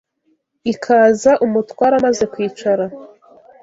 [0.71, 2.85] Ikaza umutware amaze kwicara